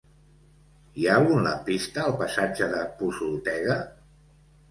[1.01, 3.79] Hi ha algun lampista al passatge de Posoltega?